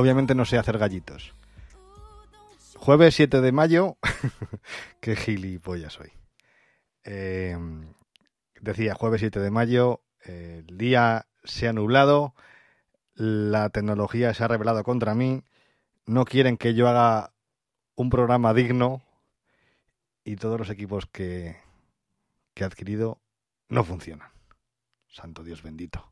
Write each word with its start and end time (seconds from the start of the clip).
Obviamente 0.00 0.34
no 0.34 0.46
sé 0.46 0.56
hacer 0.56 0.78
gallitos. 0.78 1.34
Jueves 2.78 3.14
7 3.16 3.42
de 3.42 3.52
mayo. 3.52 3.98
Qué 5.02 5.14
gilipollas 5.14 5.92
soy. 5.92 6.10
Eh, 7.04 7.54
decía, 8.62 8.94
jueves 8.94 9.20
7 9.20 9.40
de 9.40 9.50
mayo, 9.50 10.00
el 10.20 10.78
día 10.78 11.26
se 11.44 11.68
ha 11.68 11.74
nublado, 11.74 12.34
la 13.12 13.68
tecnología 13.68 14.32
se 14.32 14.42
ha 14.42 14.48
revelado 14.48 14.82
contra 14.84 15.14
mí, 15.14 15.44
no 16.06 16.24
quieren 16.24 16.56
que 16.56 16.72
yo 16.72 16.88
haga 16.88 17.34
un 17.94 18.08
programa 18.08 18.54
digno 18.54 19.02
y 20.24 20.36
todos 20.36 20.58
los 20.58 20.70
equipos 20.70 21.04
que, 21.04 21.58
que 22.54 22.64
he 22.64 22.66
adquirido 22.66 23.20
no 23.68 23.84
funcionan. 23.84 24.30
Santo 25.08 25.44
Dios 25.44 25.62
bendito. 25.62 26.10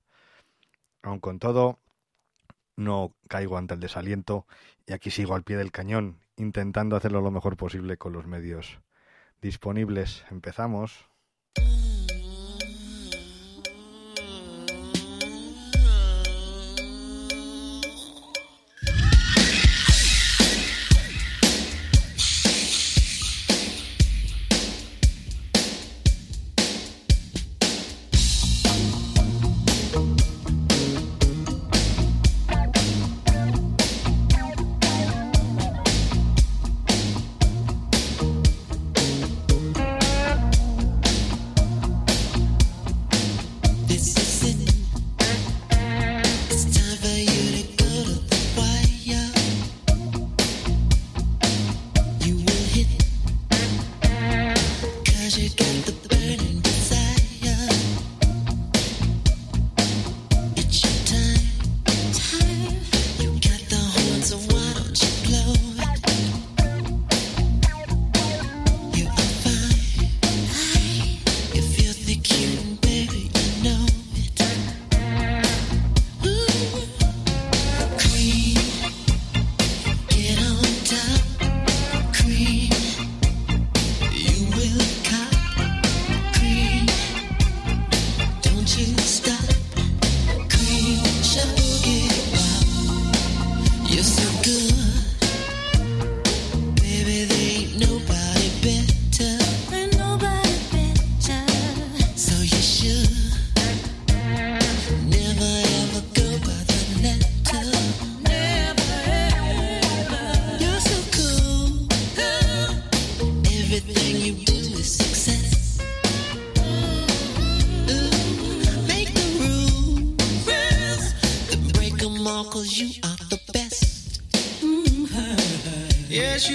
Aun 1.00 1.20
con 1.20 1.38
todo, 1.38 1.78
no 2.78 3.12
caigo 3.28 3.58
ante 3.58 3.74
el 3.74 3.80
desaliento 3.80 4.46
y 4.86 4.92
aquí 4.92 5.10
sigo 5.10 5.34
al 5.34 5.42
pie 5.42 5.56
del 5.56 5.72
cañón 5.72 6.20
intentando 6.36 6.96
hacerlo 6.96 7.20
lo 7.20 7.32
mejor 7.32 7.56
posible 7.56 7.98
con 7.98 8.12
los 8.12 8.26
medios 8.26 8.80
disponibles. 9.42 10.24
Empezamos. 10.30 11.10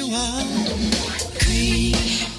you 0.06 0.16
are. 0.16 0.44
Creep. 1.40 2.33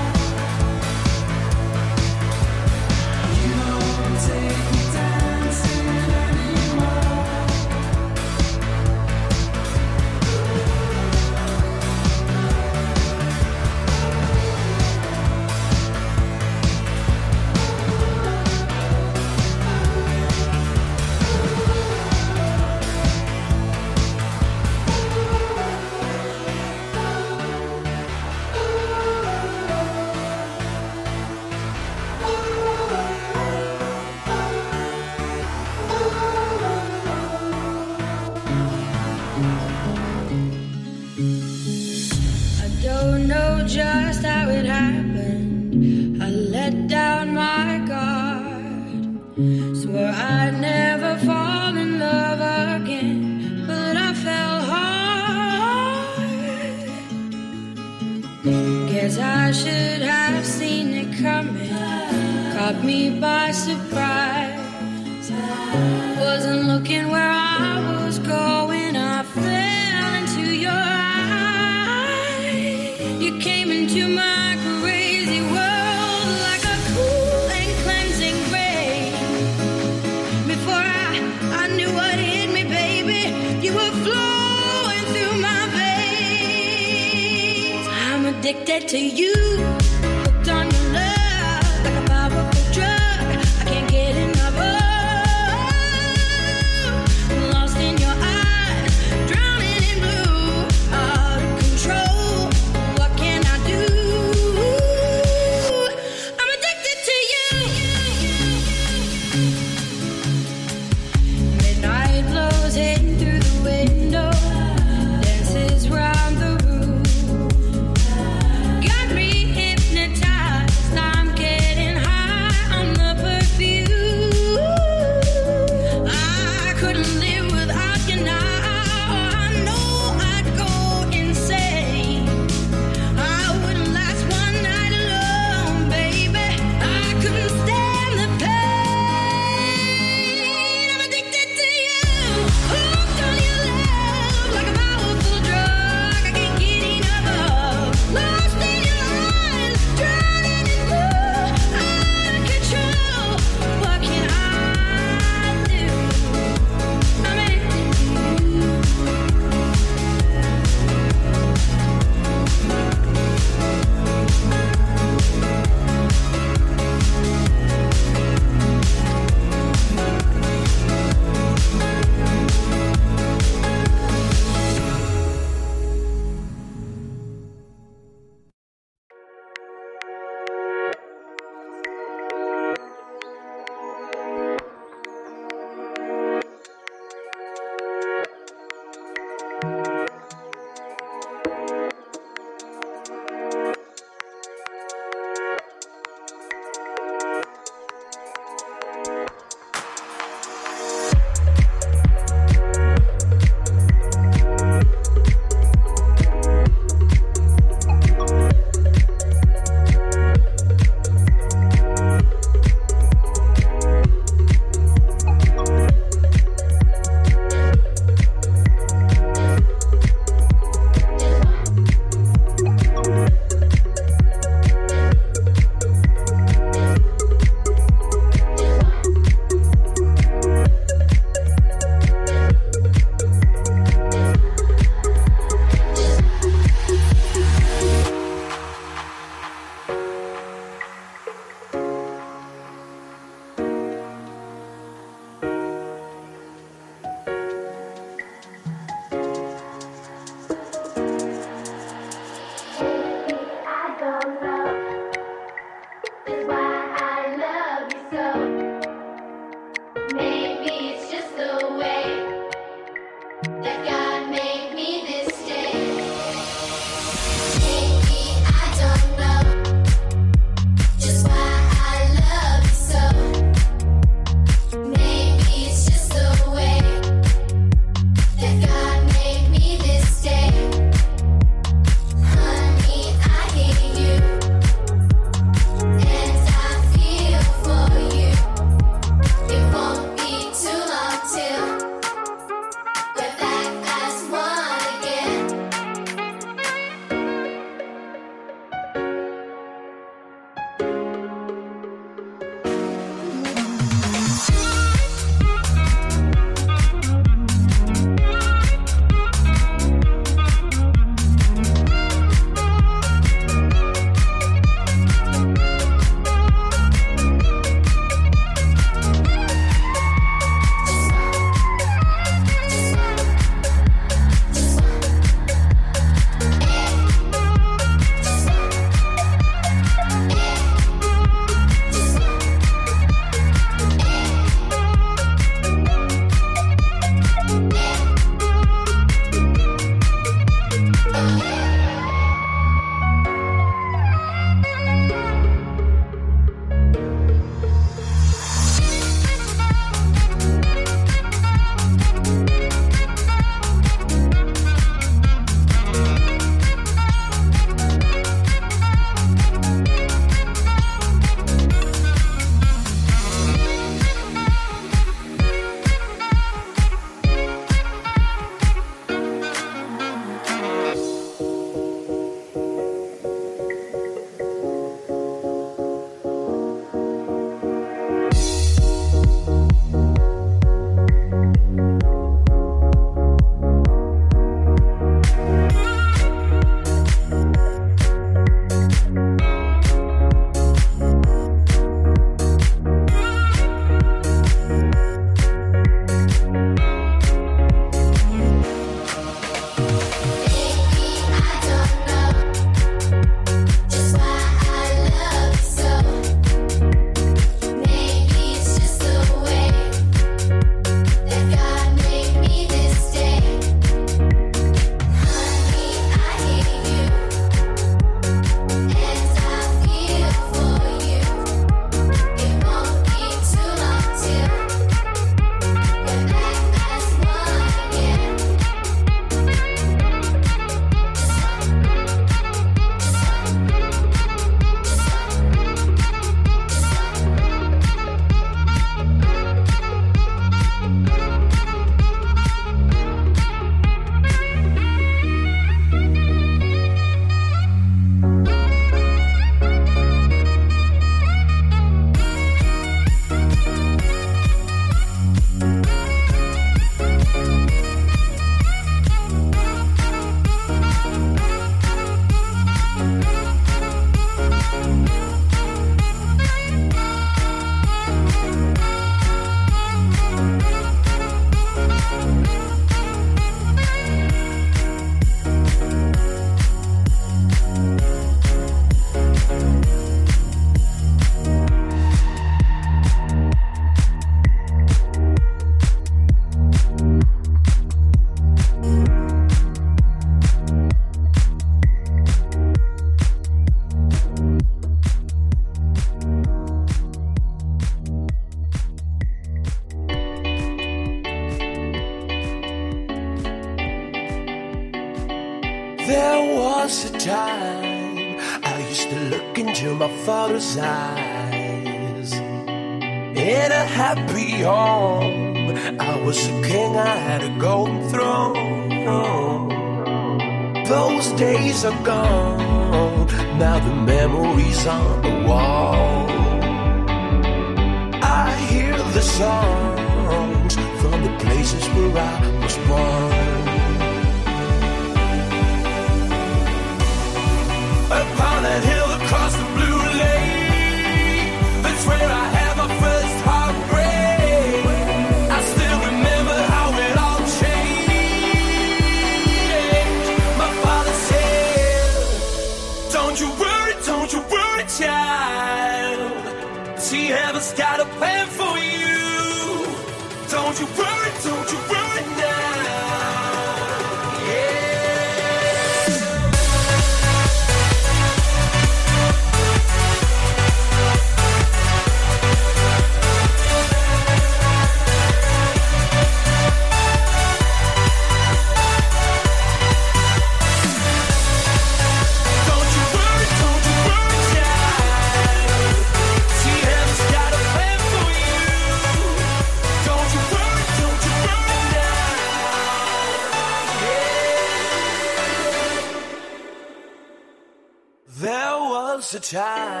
child. 599.51 600.00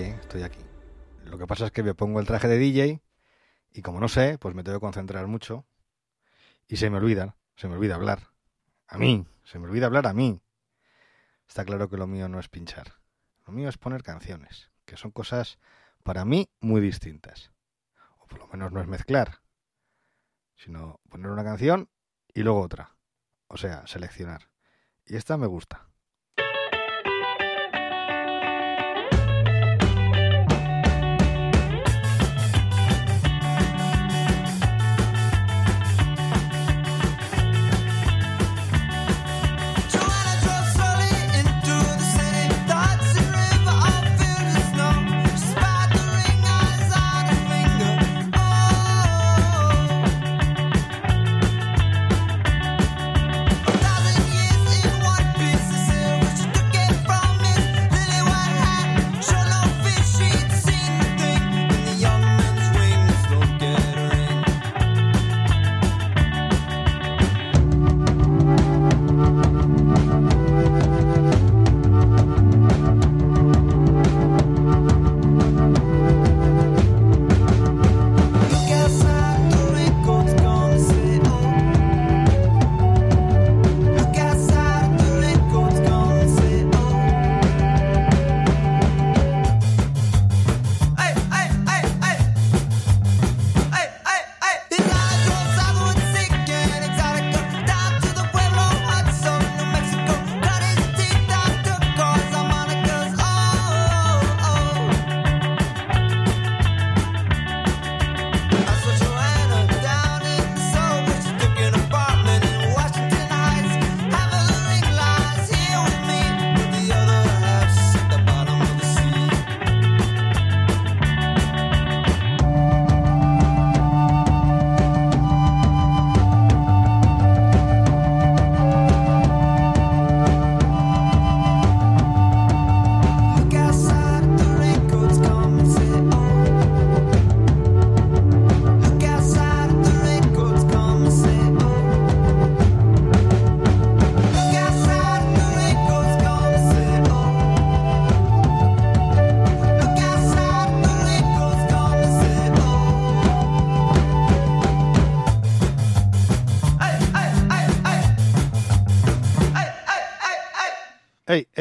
¿eh? 0.00 0.18
Estoy 0.20 0.42
aquí. 0.42 0.60
Lo 1.24 1.38
que 1.38 1.46
pasa 1.46 1.66
es 1.66 1.72
que 1.72 1.82
me 1.82 1.94
pongo 1.94 2.20
el 2.20 2.26
traje 2.26 2.48
de 2.48 2.58
DJ 2.58 3.02
y 3.72 3.82
como 3.82 4.00
no 4.00 4.08
sé, 4.08 4.38
pues 4.38 4.54
me 4.54 4.62
tengo 4.62 4.78
que 4.78 4.84
concentrar 4.84 5.26
mucho 5.26 5.64
y 6.68 6.76
se 6.76 6.90
me 6.90 6.98
olvida, 6.98 7.36
se 7.56 7.68
me 7.68 7.74
olvida 7.74 7.94
hablar. 7.94 8.30
A 8.88 8.98
mí, 8.98 9.26
se 9.44 9.58
me 9.58 9.66
olvida 9.66 9.86
hablar 9.86 10.06
a 10.06 10.12
mí. 10.12 10.40
Está 11.48 11.64
claro 11.64 11.88
que 11.88 11.96
lo 11.96 12.06
mío 12.06 12.28
no 12.28 12.38
es 12.38 12.48
pinchar. 12.48 12.94
Lo 13.46 13.52
mío 13.52 13.68
es 13.68 13.78
poner 13.78 14.02
canciones, 14.02 14.70
que 14.84 14.96
son 14.96 15.10
cosas 15.10 15.58
para 16.02 16.24
mí 16.24 16.48
muy 16.60 16.80
distintas. 16.80 17.52
O 18.18 18.26
por 18.26 18.38
lo 18.38 18.46
menos 18.48 18.72
no 18.72 18.80
es 18.80 18.86
mezclar, 18.86 19.40
sino 20.56 21.00
poner 21.08 21.30
una 21.30 21.44
canción 21.44 21.88
y 22.32 22.42
luego 22.42 22.60
otra. 22.60 22.96
O 23.48 23.56
sea, 23.56 23.86
seleccionar. 23.86 24.48
Y 25.04 25.16
esta 25.16 25.36
me 25.36 25.46
gusta. 25.46 25.91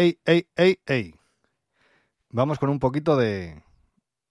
¡Ey, 0.01 0.19
ey, 0.25 0.49
ey, 0.55 0.79
ey! 0.87 1.15
Vamos 2.31 2.57
con 2.57 2.71
un 2.71 2.79
poquito 2.79 3.15
de, 3.15 3.61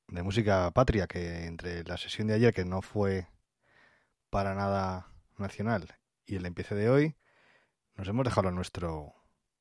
música 0.09 0.69
patria, 0.73 1.07
que 1.07 1.47
entre 1.47 1.85
la 1.85 1.97
sesión 1.97 2.27
de 2.27 2.35
ayer, 2.35 2.53
que 2.53 2.65
no 2.65 2.83
fue 2.83 3.29
para 4.31 4.57
nada 4.57 5.07
nacional, 5.39 5.87
y 6.27 6.35
el 6.35 6.47
empiece 6.47 6.75
de 6.75 6.91
hoy, 6.91 7.15
nos 7.95 8.09
hemos 8.09 8.25
dejado 8.25 8.51
nuestro 8.51 9.15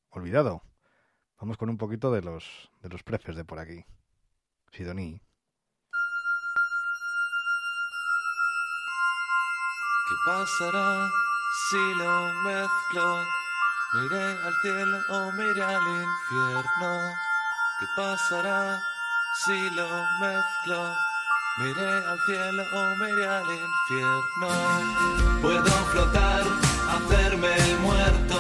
olvidado. 0.10 0.64
Vamos 1.40 1.58
con 1.58 1.70
un 1.70 1.78
poquito 1.78 2.12
de 2.12 2.24
los, 2.24 2.72
de 2.82 2.90
los 2.90 3.04
prefes 3.04 3.36
de 3.36 3.46
por 3.46 3.60
aquí. 3.60 3.86
Sidoní. 4.72 5.22
¿Qué 10.08 10.16
pasará 10.26 11.08
si 11.70 11.94
lo 12.00 12.34
mezclo? 12.46 13.39
Miré 13.92 14.38
al 14.46 14.54
cielo 14.62 15.00
o 15.10 15.32
miré 15.32 15.64
al 15.64 15.82
infierno. 15.82 17.12
¿Qué 17.80 17.88
pasará 17.96 18.80
si 19.44 19.68
lo 19.72 19.90
mezclo? 20.22 20.96
Miré 21.58 22.06
al 22.06 22.20
cielo 22.28 22.64
o 22.72 22.96
miré 22.98 23.28
al 23.28 23.46
infierno. 23.50 25.42
Puedo 25.42 25.72
flotar, 25.92 26.44
hacerme 26.88 27.48
el 27.48 27.80
muerto, 27.80 28.40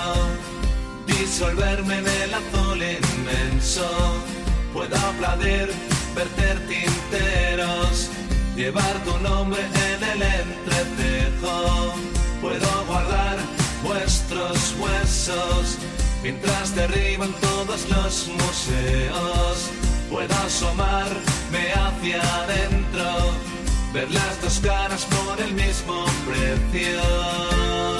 disolverme 1.07 1.97
en 1.97 2.07
el 2.07 2.33
azul 2.35 2.83
inmenso. 2.83 3.89
Puedo 4.71 4.95
aplaudir, 4.97 5.73
verter 6.13 6.59
tinteros, 6.67 8.11
llevar 8.55 9.03
tu 9.03 9.17
nombre 9.17 9.61
en 9.63 10.03
el 10.03 10.21
entrecejo. 10.21 11.95
Puedo 12.39 12.85
guardar 12.85 13.58
vuestros 13.83 14.75
huesos 14.79 15.77
mientras 16.23 16.75
derriban 16.75 17.33
todos 17.41 17.87
los 17.89 18.27
museos. 18.27 19.69
Puedo 20.09 20.33
asomarme 20.45 21.71
hacia 21.75 22.21
adentro, 22.43 23.33
ver 23.93 24.09
las 24.11 24.41
dos 24.41 24.59
caras 24.59 25.05
por 25.05 25.39
el 25.41 25.53
mismo 25.53 26.05
precio. 26.27 27.98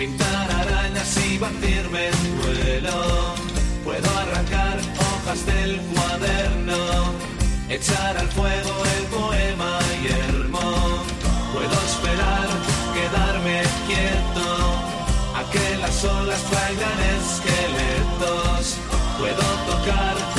Pintar 0.00 0.50
arañas 0.50 1.14
y 1.26 1.36
batirme 1.36 2.06
en 2.08 2.20
vuelo. 2.40 3.34
Puedo 3.84 4.08
arrancar 4.18 4.78
hojas 4.98 5.44
del 5.44 5.78
cuaderno, 5.92 7.12
echar 7.68 8.16
al 8.16 8.28
fuego 8.28 8.72
el 8.96 9.04
poema 9.16 9.78
yermo. 10.02 10.68
Puedo 11.52 11.76
esperar, 11.92 12.48
quedarme 12.96 13.60
quieto, 13.88 14.48
a 15.38 15.42
que 15.52 15.76
las 15.82 16.02
olas 16.02 16.42
traigan 16.50 16.98
esqueletos. 17.18 18.76
Puedo 19.18 19.44
tocar 19.70 20.29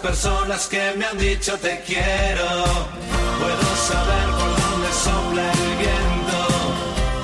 personas 0.00 0.66
que 0.68 0.94
me 0.96 1.04
han 1.04 1.18
dicho 1.18 1.56
te 1.58 1.80
quiero. 1.86 2.48
Puedo 3.40 3.68
saber 3.88 4.28
por 4.38 4.50
dónde 4.62 4.88
sopla 5.04 5.52
el 5.52 5.76
viento, 5.78 6.40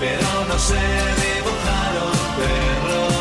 pero 0.01 0.29
no 0.49 0.59
sé 0.59 0.83
dibujar 1.25 1.93
un 2.05 2.19
perro. 2.39 3.16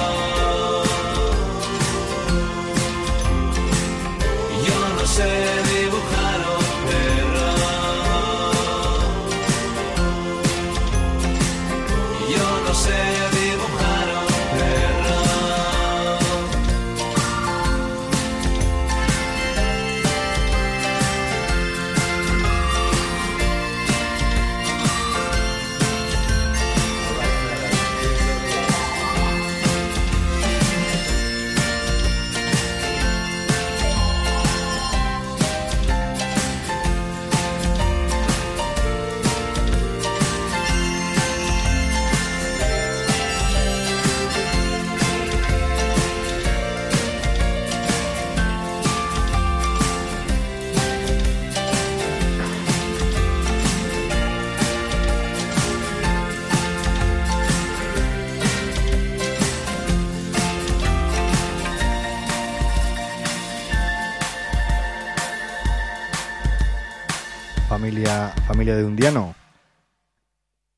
Familia, 68.66 68.78
familia 68.78 68.78
de 68.78 68.86
Undiano. 68.86 69.36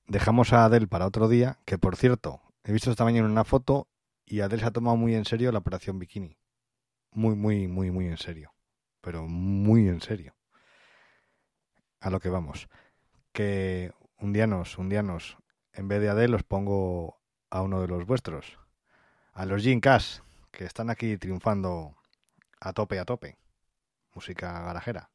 Dejamos 0.08 0.52
a 0.52 0.66
Adel 0.66 0.90
para 0.90 1.06
otro 1.06 1.30
día, 1.30 1.58
que 1.64 1.78
por 1.78 1.96
cierto, 1.96 2.42
he 2.66 2.74
visto 2.74 2.92
esta 2.92 3.06
mañana 3.06 3.30
una 3.30 3.46
foto 3.46 3.88
y 4.26 4.42
Adel 4.42 4.60
se 4.60 4.66
ha 4.66 4.72
tomado 4.72 4.98
muy 4.98 5.16
en 5.16 5.24
serio 5.24 5.54
la 5.54 5.60
operación 5.60 5.98
bikini. 5.98 6.38
Muy, 7.12 7.36
muy, 7.36 7.70
muy, 7.70 7.90
muy 7.92 8.08
en 8.08 8.18
serio. 8.18 8.52
Pero 9.00 9.26
muy 9.30 9.88
en 9.88 10.02
serio. 10.02 10.36
A 12.02 12.10
lo 12.10 12.20
que 12.20 12.28
vamos. 12.28 12.68
Que 13.32 13.94
undianos, 14.20 14.78
undianos, 14.78 15.38
en 15.72 15.88
vez 15.88 16.02
de 16.02 16.10
Adel 16.10 16.34
os 16.34 16.44
pongo 16.44 17.22
a 17.50 17.62
uno 17.62 17.80
de 17.80 17.88
los 17.88 18.06
vuestros. 18.06 18.60
A 19.32 19.46
los 19.46 19.64
Jim 19.64 19.80
Cash, 19.80 20.20
que 20.52 20.66
están 20.66 20.90
aquí 20.90 21.16
triunfando 21.18 21.96
a 22.60 22.74
tope, 22.74 23.00
a 23.00 23.06
tope. 23.06 23.38
Música 24.14 24.60
garajera. 24.64 25.10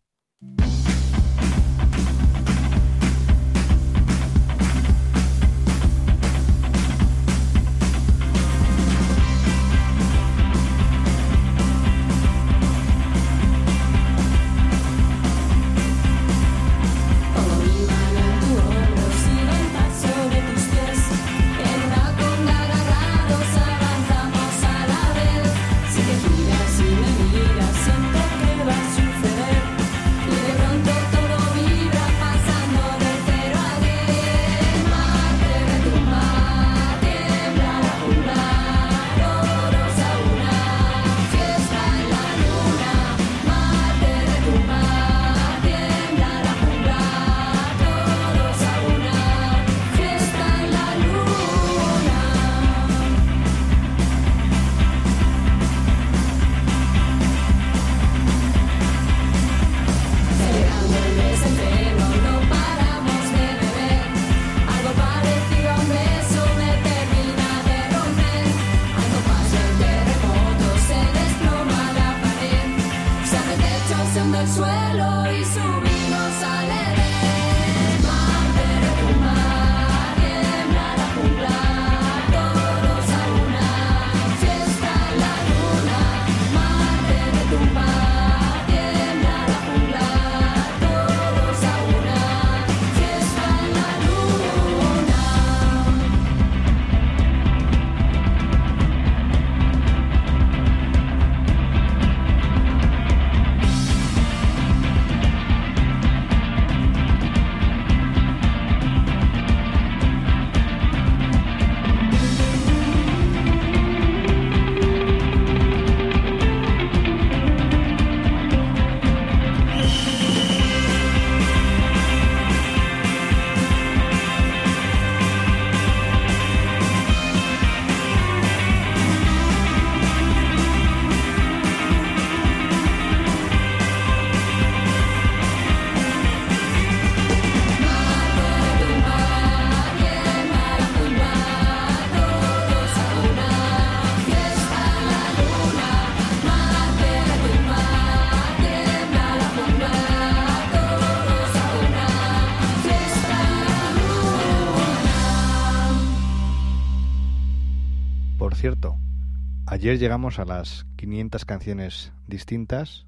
Llegamos 159.98 160.38
a 160.38 160.44
las 160.44 160.86
500 160.96 161.44
canciones 161.44 162.12
distintas 162.26 163.06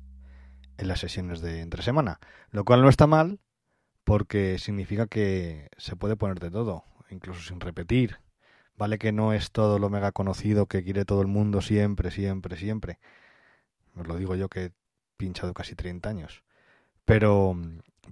en 0.77 0.89
las 0.89 1.01
sesiones 1.01 1.41
de 1.41 1.61
entre 1.61 1.83
semana, 1.83 2.19
lo 2.51 2.65
cual 2.65 2.83
no 2.83 2.89
está 2.89 3.07
mal 3.07 3.41
porque 4.05 4.59
significa 4.59 5.07
que 5.07 5.71
se 5.79 5.97
puede 5.97 6.17
poner 6.17 6.41
de 6.41 6.51
todo, 6.51 6.85
incluso 7.11 7.41
sin 7.41 7.61
repetir. 7.61 8.19
Vale 8.77 8.99
que 8.99 9.13
no 9.13 9.33
es 9.33 9.53
todo 9.53 9.79
lo 9.79 9.89
mega 9.89 10.13
conocido 10.13 10.67
que 10.67 10.83
quiere 10.83 11.05
todo 11.05 11.23
el 11.23 11.29
mundo 11.29 11.61
siempre, 11.61 12.11
siempre, 12.11 12.57
siempre. 12.57 12.99
Os 13.97 14.07
lo 14.07 14.17
digo 14.17 14.35
yo 14.35 14.49
que 14.49 14.65
he 14.65 14.73
pinchado 15.17 15.55
casi 15.55 15.75
30 15.75 16.09
años. 16.09 16.43
Pero, 17.05 17.57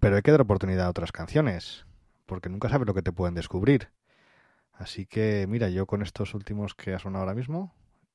pero 0.00 0.16
hay 0.16 0.22
que 0.22 0.30
dar 0.30 0.40
oportunidad 0.40 0.86
a 0.86 0.90
otras 0.90 1.12
canciones, 1.12 1.86
porque 2.26 2.48
nunca 2.48 2.68
sabes 2.68 2.86
lo 2.86 2.94
que 2.94 3.02
te 3.02 3.12
pueden 3.12 3.34
descubrir. 3.34 3.90
Así 4.72 5.06
que, 5.06 5.46
mira, 5.48 5.68
yo 5.68 5.86
con 5.86 6.02
estos 6.02 6.34
últimos 6.34 6.74
que 6.74 6.94
ha 6.94 6.98
sonado 6.98 7.24
ahora 7.24 7.34
mismo, 7.34 7.74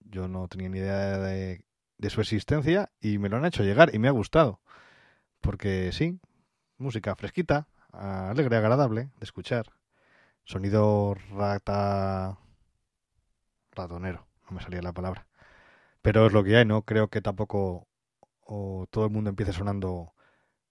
yo 0.10 0.28
no 0.28 0.48
tenía 0.48 0.70
ni 0.70 0.80
idea 0.80 1.18
de, 1.18 1.66
de 1.98 2.10
su 2.10 2.22
existencia 2.22 2.92
y 3.00 3.18
me 3.18 3.30
lo 3.30 3.38
han 3.38 3.46
hecho 3.46 3.64
llegar 3.64 3.94
y 3.94 4.00
me 4.00 4.08
ha 4.08 4.12
gustado. 4.12 4.62
Porque 5.42 5.92
sí, 5.92 6.20
música 6.78 7.16
fresquita, 7.16 7.68
alegre, 7.92 8.58
agradable 8.58 9.10
de 9.18 9.24
escuchar. 9.24 9.74
Sonido 10.44 11.16
rata... 11.32 12.38
ratonero, 13.72 14.28
no 14.50 14.56
me 14.56 14.62
salía 14.62 14.82
la 14.82 14.94
palabra. 14.94 15.28
Pero 16.02 16.28
es 16.28 16.34
lo 16.34 16.44
que 16.44 16.58
hay, 16.58 16.66
no 16.66 16.84
creo 16.84 17.10
que 17.10 17.22
tampoco 17.22 17.88
o 18.40 18.88
todo 18.90 19.06
el 19.06 19.12
mundo 19.12 19.30
empiece 19.30 19.52
sonando 19.52 20.14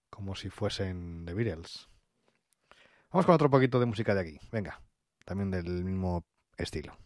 como 0.09 0.35
si 0.35 0.49
fuesen 0.49 1.25
The 1.25 1.33
Beatles. 1.33 1.87
Vamos 3.11 3.25
con 3.25 3.35
otro 3.35 3.49
poquito 3.49 3.79
de 3.79 3.85
música 3.85 4.15
de 4.15 4.21
aquí, 4.21 4.39
venga, 4.51 4.81
también 5.25 5.51
del 5.51 5.83
mismo 5.83 6.25
estilo. 6.57 6.97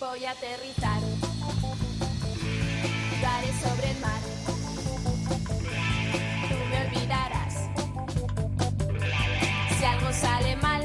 Voy 0.00 0.24
a 0.24 0.30
aterrizar. 0.32 1.00
Daré 3.22 3.52
sobre 3.62 3.90
el 3.90 3.98
mar. 4.00 4.20
Tú 6.48 6.56
me 6.70 6.86
olvidarás. 6.86 7.54
Si 9.78 9.84
algo 9.84 10.12
sale 10.12 10.56
mal, 10.56 10.82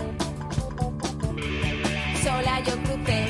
sola 2.24 2.60
yo 2.62 2.74
crucé 2.84 3.27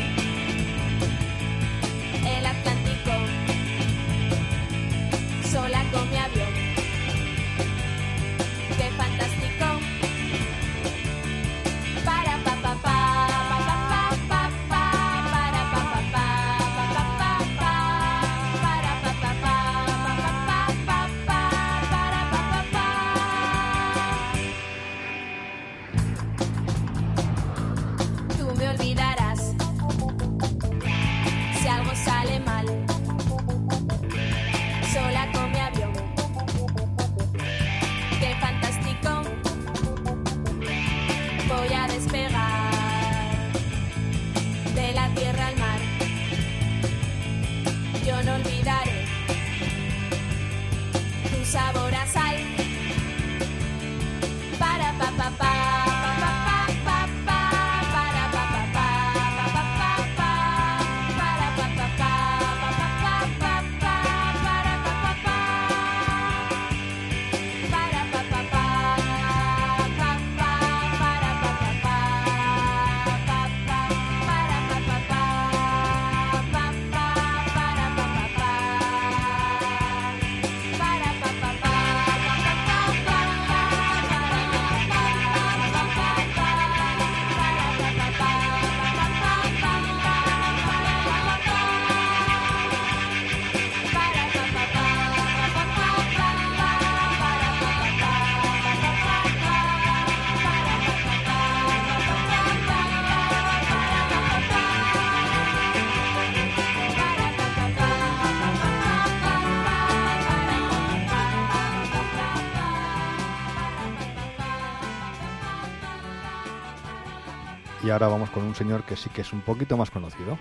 Y 117.88 117.89
ahora 117.89 118.09
vamos 118.09 118.29
con 118.31 118.43
un 118.43 118.53
señor 118.53 118.83
que 118.83 118.97
sí 118.97 119.09
que 119.09 119.21
es 119.21 119.31
un 119.31 119.39
poquito 119.39 119.77
más 119.77 119.89
conocido. 119.89 120.38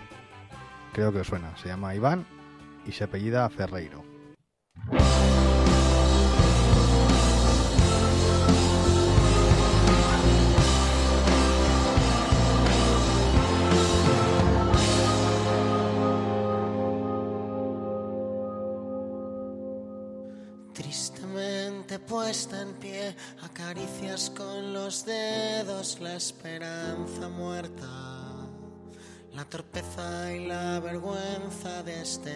Creo 0.92 1.12
que 1.12 1.22
suena. 1.22 1.56
Se 1.56 1.68
llama 1.68 1.94
Iván 1.94 2.26
y 2.84 2.90
se 2.90 3.04
apellida 3.04 3.48
Ferreiro. 3.48 3.95
Puesta 22.16 22.62
en 22.62 22.72
pie, 22.76 23.14
acaricias 23.42 24.30
con 24.30 24.72
los 24.72 25.04
dedos 25.04 26.00
la 26.00 26.14
esperanza 26.14 27.28
muerta, 27.28 27.86
la 29.34 29.44
torpeza 29.44 30.32
y 30.32 30.46
la 30.46 30.80
vergüenza 30.80 31.82
de 31.82 32.00
este 32.00 32.32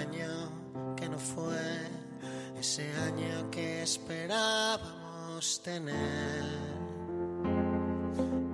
año 0.00 0.94
que 0.96 1.08
no 1.08 1.18
fue 1.18 1.66
ese 2.60 2.88
año 3.08 3.50
que 3.50 3.82
esperábamos 3.82 5.60
tener 5.64 6.44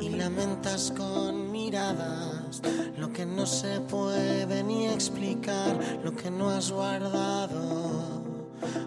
y 0.01 0.09
lamentas 0.09 0.95
con 0.97 1.53
miradas 1.53 2.63
lo 2.97 3.13
que 3.13 3.27
no 3.27 3.45
se 3.45 3.81
puede 3.81 4.65
ni 4.65 4.87
explicar, 4.87 5.79
lo 6.03 6.17
que 6.17 6.31
no 6.31 6.49
has 6.49 6.73
guardado. 6.73 8.20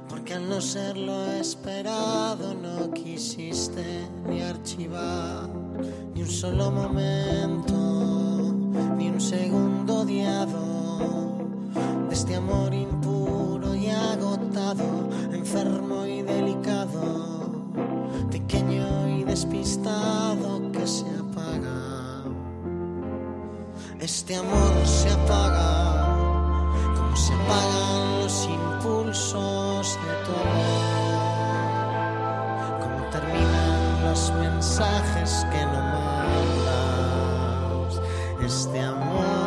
Porque 0.09 0.33
al 0.33 0.47
no 0.49 0.61
ser 0.61 0.97
lo 0.97 1.31
esperado 1.33 2.53
no 2.53 2.91
quisiste 2.91 4.07
ni 4.27 4.41
archivar 4.41 5.49
ni 6.13 6.21
un 6.21 6.29
solo 6.29 6.71
momento, 6.71 8.53
ni 8.97 9.09
un 9.09 9.19
segundo 9.19 10.01
odiado 10.01 11.47
de 12.07 12.13
este 12.13 12.35
amor 12.35 12.73
impuro 12.73 13.73
y 13.75 13.89
agotado, 13.89 15.09
enfermo 15.31 16.05
y 16.05 16.21
delicado, 16.21 17.73
pequeño 18.31 19.17
y 19.17 19.23
despistado 19.23 20.71
que 20.71 20.85
se 20.85 21.05
apaga. 21.19 22.23
Este 23.99 24.35
amor 24.35 24.73
se 24.85 25.09
apaga 25.09 26.02
apagan 27.43 28.21
los 28.21 28.45
impulsos 28.45 29.97
de 30.01 30.13
tu 30.25 30.31
amor, 30.31 30.83
como 32.81 32.99
terminan 33.11 33.81
los 34.05 34.31
mensajes 34.33 35.45
que 35.51 35.61
no 35.65 35.81
mandas. 36.53 37.21
Este 38.41 38.79
amor 38.79 39.42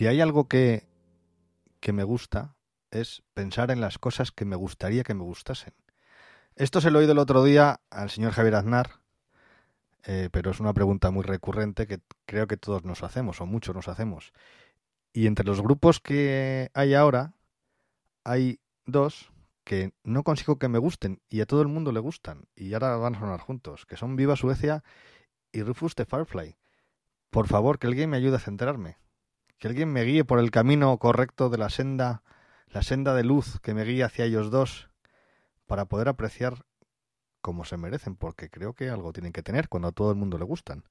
Si 0.00 0.06
hay 0.06 0.22
algo 0.22 0.48
que, 0.48 0.88
que 1.78 1.92
me 1.92 2.04
gusta 2.04 2.56
es 2.90 3.22
pensar 3.34 3.70
en 3.70 3.82
las 3.82 3.98
cosas 3.98 4.32
que 4.32 4.46
me 4.46 4.56
gustaría 4.56 5.02
que 5.02 5.12
me 5.12 5.24
gustasen. 5.24 5.74
Esto 6.56 6.80
se 6.80 6.90
lo 6.90 6.98
he 6.98 7.02
oído 7.02 7.12
el 7.12 7.18
otro 7.18 7.44
día 7.44 7.82
al 7.90 8.08
señor 8.08 8.32
Javier 8.32 8.54
Aznar, 8.54 9.02
eh, 10.04 10.30
pero 10.32 10.52
es 10.52 10.58
una 10.58 10.72
pregunta 10.72 11.10
muy 11.10 11.22
recurrente 11.22 11.86
que 11.86 12.00
creo 12.24 12.46
que 12.46 12.56
todos 12.56 12.82
nos 12.82 13.02
hacemos, 13.02 13.42
o 13.42 13.46
muchos 13.46 13.74
nos 13.74 13.88
hacemos. 13.88 14.32
Y 15.12 15.26
entre 15.26 15.44
los 15.44 15.60
grupos 15.60 16.00
que 16.00 16.70
hay 16.72 16.94
ahora, 16.94 17.34
hay 18.24 18.58
dos 18.86 19.30
que 19.64 19.92
no 20.02 20.22
consigo 20.22 20.58
que 20.58 20.68
me 20.68 20.78
gusten 20.78 21.20
y 21.28 21.42
a 21.42 21.46
todo 21.46 21.60
el 21.60 21.68
mundo 21.68 21.92
le 21.92 22.00
gustan 22.00 22.48
y 22.56 22.72
ahora 22.72 22.96
van 22.96 23.16
a 23.16 23.20
sonar 23.20 23.40
juntos, 23.40 23.84
que 23.84 23.98
son 23.98 24.16
Viva 24.16 24.34
Suecia 24.34 24.82
y 25.52 25.60
Rufus 25.60 25.94
the 25.94 26.06
Firefly. 26.06 26.56
Por 27.28 27.48
favor, 27.48 27.78
que 27.78 27.86
alguien 27.86 28.08
me 28.08 28.16
ayude 28.16 28.36
a 28.36 28.40
centrarme, 28.40 28.96
que 29.60 29.68
alguien 29.68 29.92
me 29.92 30.02
guíe 30.02 30.24
por 30.24 30.40
el 30.40 30.50
camino 30.50 30.96
correcto 30.98 31.50
de 31.50 31.58
la 31.58 31.68
senda, 31.68 32.22
la 32.68 32.82
senda 32.82 33.14
de 33.14 33.22
luz 33.22 33.60
que 33.60 33.74
me 33.74 33.84
guíe 33.84 34.02
hacia 34.02 34.24
ellos 34.24 34.50
dos, 34.50 34.88
para 35.66 35.84
poder 35.84 36.08
apreciar 36.08 36.64
como 37.42 37.66
se 37.66 37.76
merecen, 37.76 38.16
porque 38.16 38.48
creo 38.48 38.72
que 38.72 38.88
algo 38.88 39.12
tienen 39.12 39.32
que 39.32 39.42
tener 39.42 39.68
cuando 39.68 39.88
a 39.88 39.92
todo 39.92 40.10
el 40.10 40.16
mundo 40.16 40.38
le 40.38 40.44
gustan. 40.44 40.84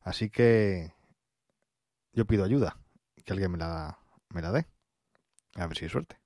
Así 0.00 0.30
que 0.30 0.94
yo 2.12 2.26
pido 2.26 2.42
ayuda, 2.42 2.78
que 3.22 3.34
alguien 3.34 3.52
me 3.52 3.58
la, 3.58 3.98
me 4.30 4.40
la 4.40 4.50
dé. 4.50 4.66
A 5.54 5.66
ver 5.66 5.76
si 5.76 5.84
hay 5.84 5.90
suerte. 5.90 6.18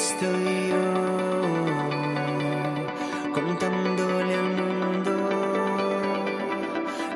Estoy 0.00 0.68
yo, 0.70 0.92
contándole 3.34 4.34
al 4.34 4.50
mundo 4.60 5.12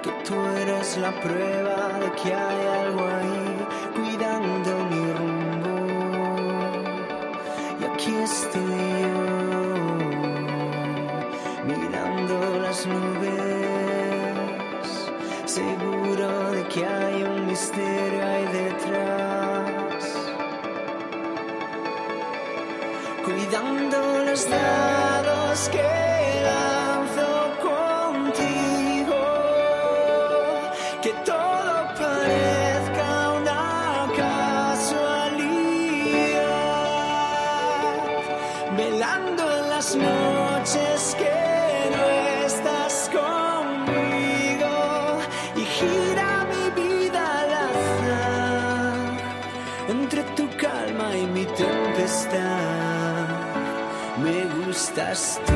que 0.02 0.10
tú 0.26 0.34
eres 0.62 0.98
la 0.98 1.12
prueba 1.20 1.98
de 2.00 2.12
que 2.20 2.34
hay 2.34 2.66
algo 2.82 3.13
dados 24.48 25.68
que 25.70 26.13
tú. 55.14 55.52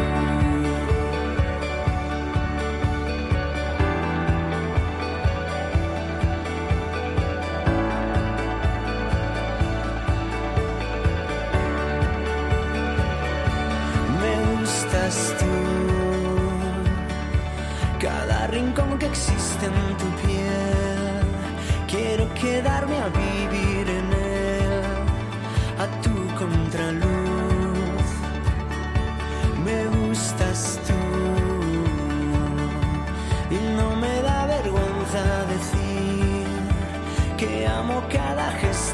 Cada 17.98 18.46
rincón 18.46 18.96
que 18.98 19.06
existe 19.06 19.66
en 19.66 19.96
tu 19.96 20.08
piel, 20.22 21.24
quiero 21.88 22.32
quedarme 22.34 22.96
a 22.98 23.08
vivir 23.08 23.88
en 23.88 24.12
él, 24.12 24.82
a 25.78 25.86
tu 26.02 26.14
contraluz. 26.36 27.07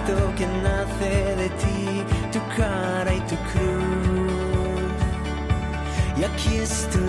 Gesto 0.07 0.35
que 0.37 0.47
nace 0.47 1.37
de 1.37 1.49
ti, 1.51 2.05
tu 2.33 2.41
cara 2.57 3.13
y 3.15 3.21
tu 3.21 3.37
cruz. 3.53 4.93
Y 6.17 6.25
aquí 6.25 6.57
estoy 6.57 7.04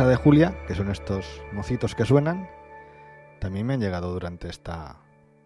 De 0.00 0.16
Julia, 0.16 0.56
que 0.66 0.74
son 0.74 0.90
estos 0.90 1.42
mocitos 1.52 1.94
que 1.94 2.06
suenan, 2.06 2.48
también 3.38 3.66
me 3.66 3.74
han 3.74 3.80
llegado 3.80 4.10
durante 4.12 4.48
esta 4.48 4.98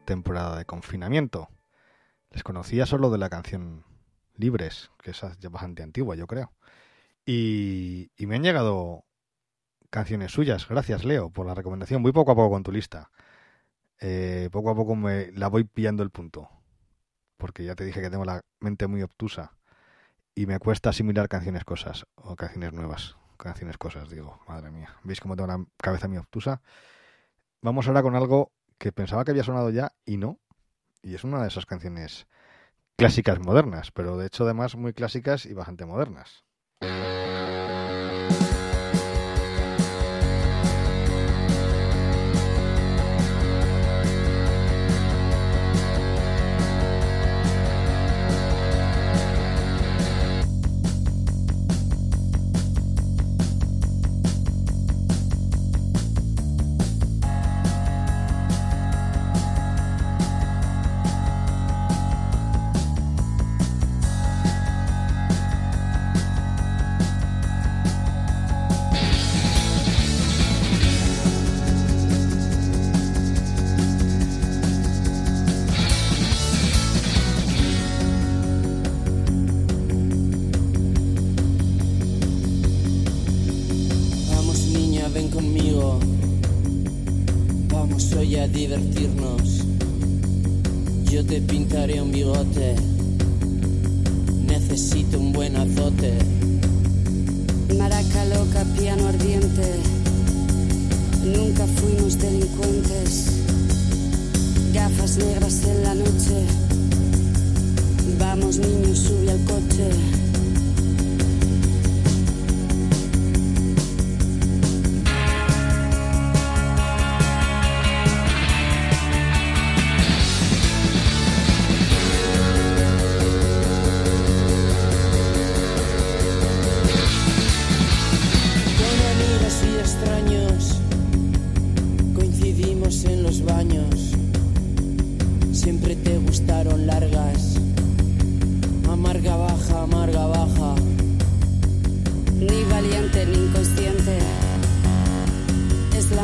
temporada 0.04 0.56
de 0.56 0.64
confinamiento. 0.64 1.48
Les 2.30 2.44
conocía 2.44 2.86
solo 2.86 3.10
de 3.10 3.18
la 3.18 3.28
canción 3.28 3.84
Libres, 4.36 4.92
que 5.02 5.10
es 5.10 5.20
bastante 5.50 5.82
antigua, 5.82 6.14
yo 6.14 6.28
creo. 6.28 6.52
Y, 7.26 8.12
y 8.16 8.26
me 8.26 8.36
han 8.36 8.44
llegado 8.44 9.04
canciones 9.90 10.30
suyas. 10.32 10.68
Gracias, 10.68 11.04
Leo, 11.04 11.30
por 11.30 11.46
la 11.46 11.54
recomendación. 11.54 12.02
Voy 12.02 12.12
poco 12.12 12.30
a 12.30 12.36
poco 12.36 12.50
con 12.50 12.62
tu 12.62 12.70
lista. 12.70 13.10
Eh, 14.00 14.48
poco 14.52 14.70
a 14.70 14.74
poco 14.74 14.94
me 14.94 15.32
la 15.32 15.48
voy 15.48 15.64
pillando 15.64 16.04
el 16.04 16.10
punto. 16.10 16.48
Porque 17.36 17.64
ya 17.64 17.74
te 17.74 17.84
dije 17.84 18.00
que 18.00 18.08
tengo 18.08 18.24
la 18.24 18.40
mente 18.60 18.86
muy 18.86 19.02
obtusa. 19.02 19.56
Y 20.34 20.46
me 20.46 20.60
cuesta 20.60 20.90
asimilar 20.90 21.28
canciones 21.28 21.64
cosas. 21.64 22.06
O 22.14 22.36
canciones 22.36 22.72
nuevas. 22.72 23.16
Canciones 23.36 23.78
cosas, 23.78 24.08
digo. 24.08 24.40
Madre 24.48 24.70
mía. 24.70 24.96
¿Veis 25.02 25.20
cómo 25.20 25.36
tengo 25.36 25.48
la 25.48 25.64
cabeza 25.76 26.08
muy 26.08 26.18
obtusa? 26.18 26.62
Vamos 27.60 27.86
ahora 27.88 28.02
con 28.02 28.14
algo 28.14 28.52
que 28.78 28.92
pensaba 28.92 29.24
que 29.24 29.30
había 29.30 29.44
sonado 29.44 29.70
ya 29.70 29.92
y 30.04 30.16
no. 30.16 30.38
Y 31.02 31.14
es 31.14 31.24
una 31.24 31.42
de 31.42 31.48
esas 31.48 31.66
canciones 31.66 32.26
clásicas 32.96 33.40
modernas. 33.40 33.90
Pero 33.90 34.16
de 34.16 34.26
hecho 34.26 34.44
además 34.44 34.76
muy 34.76 34.92
clásicas 34.92 35.46
y 35.46 35.54
bastante 35.54 35.86
modernas. 35.86 36.44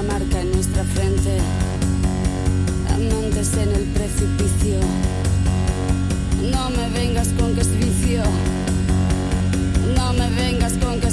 Marca 0.02 0.40
en 0.40 0.52
nuestra 0.52 0.84
frente. 0.84 1.38
Amantes 2.88 3.52
en 3.54 3.70
el 3.72 3.84
precipicio. 3.92 4.80
No 6.50 6.70
me 6.70 6.88
vengas 6.90 7.28
con 7.38 7.54
que 7.54 7.60
es 7.60 7.76
vicio. 7.76 8.22
No 9.96 10.12
me 10.12 10.28
vengas 10.30 10.72
con 10.74 11.00
que 11.00 11.09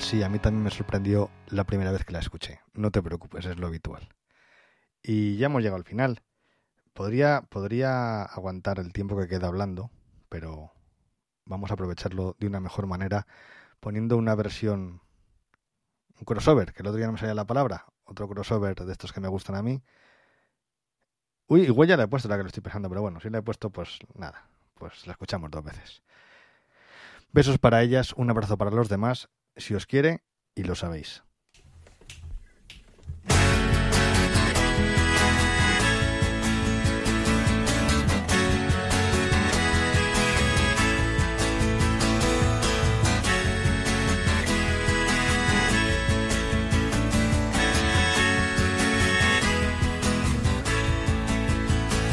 Sí, 0.00 0.22
a 0.22 0.28
mí 0.28 0.38
también 0.38 0.62
me 0.62 0.70
sorprendió 0.70 1.30
la 1.48 1.64
primera 1.64 1.90
vez 1.90 2.04
que 2.04 2.12
la 2.12 2.20
escuché. 2.20 2.60
No 2.72 2.90
te 2.90 3.02
preocupes, 3.02 3.44
es 3.44 3.58
lo 3.58 3.66
habitual. 3.66 4.08
Y 5.02 5.36
ya 5.36 5.46
hemos 5.46 5.60
llegado 5.60 5.76
al 5.76 5.84
final. 5.84 6.22
Podría, 6.94 7.42
podría 7.42 8.22
aguantar 8.22 8.78
el 8.78 8.92
tiempo 8.92 9.18
que 9.18 9.28
queda 9.28 9.48
hablando, 9.48 9.90
pero 10.28 10.72
vamos 11.44 11.70
a 11.70 11.74
aprovecharlo 11.74 12.36
de 12.38 12.46
una 12.46 12.60
mejor 12.60 12.86
manera 12.86 13.26
poniendo 13.80 14.16
una 14.16 14.34
versión, 14.34 15.02
un 16.16 16.24
crossover, 16.24 16.72
que 16.72 16.82
el 16.82 16.88
otro 16.88 16.96
día 16.96 17.06
no 17.06 17.12
me 17.12 17.18
salía 17.18 17.34
la 17.34 17.46
palabra, 17.46 17.86
otro 18.04 18.28
crossover 18.28 18.74
de 18.74 18.92
estos 18.92 19.12
que 19.12 19.20
me 19.20 19.28
gustan 19.28 19.56
a 19.56 19.62
mí. 19.62 19.82
Uy, 21.48 21.62
igual 21.62 21.88
ya 21.88 21.96
la 21.96 22.04
he 22.04 22.08
puesto 22.08 22.28
la 22.28 22.36
que 22.36 22.42
lo 22.42 22.48
estoy 22.48 22.62
pensando, 22.62 22.88
pero 22.88 23.02
bueno, 23.02 23.20
si 23.20 23.30
la 23.30 23.38
he 23.38 23.42
puesto, 23.42 23.70
pues 23.70 23.98
nada, 24.14 24.48
pues 24.74 25.06
la 25.06 25.12
escuchamos 25.12 25.50
dos 25.50 25.64
veces. 25.64 26.02
Besos 27.32 27.58
para 27.58 27.82
ellas, 27.82 28.12
un 28.16 28.30
abrazo 28.30 28.56
para 28.56 28.70
los 28.70 28.88
demás, 28.88 29.28
si 29.58 29.74
os 29.74 29.86
quiere, 29.86 30.22
y 30.54 30.62
lo 30.64 30.74
sabéis. 30.74 31.22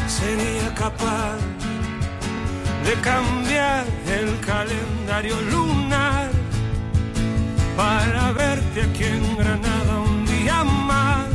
sería 0.07 0.73
capaz 0.73 1.37
de 2.85 2.93
cambiar 3.01 3.85
el 4.07 4.39
calendario 4.39 5.39
lunar 5.51 5.84
para 7.75 8.31
verte 8.31 8.81
aquí 8.81 9.03
en 9.03 9.37
Granada 9.37 9.99
un 9.99 10.25
día 10.25 10.63
más. 10.63 11.27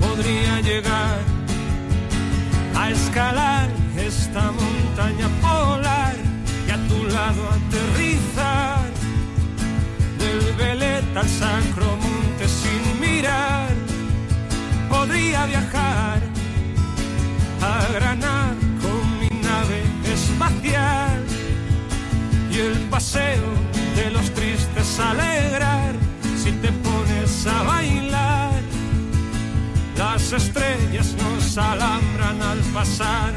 Podría 0.00 0.60
llegar 0.60 1.18
a 2.74 2.90
escalar 2.90 3.68
esta 3.96 4.52
montaña 4.52 5.28
polar 5.40 6.14
y 6.66 6.70
a 6.70 6.78
tu 6.88 7.04
lado 7.04 7.42
aterrizar 7.58 8.90
del 10.18 10.54
veleta 10.54 11.20
al 11.20 11.28
sacro 11.28 11.86
monte 11.96 12.48
sin 12.48 13.00
mirar. 13.00 13.70
Podría 14.88 15.46
viajar 15.46 16.20
a 17.62 17.92
Granada 17.94 18.54
con 18.82 19.02
mi 19.20 19.30
nave 19.40 19.82
espacial 20.12 21.24
y 22.50 22.58
el 22.58 22.78
paseo 22.88 23.48
de 23.96 24.10
los 24.10 24.30
tristes 24.32 24.65
alegrar 24.98 25.94
si 26.42 26.52
te 26.52 26.70
pones 26.72 27.46
a 27.46 27.62
bailar. 27.62 28.60
Las 29.96 30.32
estrellas 30.32 31.14
nos 31.18 31.58
alambran 31.58 32.42
al 32.42 32.58
pasar 32.74 33.32